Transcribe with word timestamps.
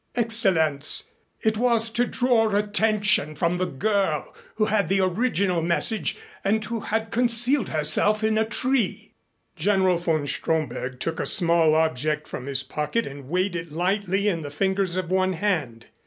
"Excellenz, 0.15 1.11
it 1.43 1.59
was 1.59 1.91
to 1.91 2.07
draw 2.07 2.49
attention 2.55 3.35
from 3.35 3.59
the 3.59 3.67
girl, 3.67 4.33
who 4.55 4.65
had 4.65 4.89
the 4.89 4.99
original 4.99 5.61
message 5.61 6.17
and 6.43 6.65
who 6.65 6.79
had 6.79 7.11
concealed 7.11 7.69
herself 7.69 8.23
in 8.23 8.35
a 8.35 8.43
tree." 8.43 9.13
General 9.55 9.97
von 9.99 10.25
Stromberg 10.25 10.99
took 10.99 11.19
a 11.19 11.27
small 11.27 11.75
object 11.75 12.27
from 12.27 12.47
his 12.47 12.63
pocket 12.63 13.05
and 13.05 13.29
weighed 13.29 13.55
it 13.55 13.71
lightly 13.71 14.27
in 14.27 14.41
the 14.41 14.49
fingers 14.49 14.95
of 14.97 15.11
one 15.11 15.33
hand. 15.33 15.85